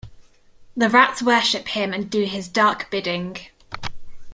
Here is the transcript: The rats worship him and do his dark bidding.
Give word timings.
The 0.75 0.89
rats 0.89 1.21
worship 1.21 1.67
him 1.67 1.93
and 1.93 2.09
do 2.09 2.23
his 2.25 2.47
dark 2.47 2.89
bidding. 2.89 3.37